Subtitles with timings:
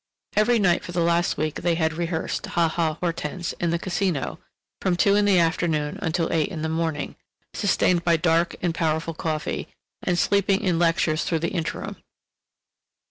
[0.35, 4.39] Every night for the last week they had rehearsed "Ha Ha Hortense!" in the Casino,
[4.81, 7.15] from two in the afternoon until eight in the morning,
[7.53, 9.67] sustained by dark and powerful coffee,
[10.01, 11.97] and sleeping in lectures through the interim.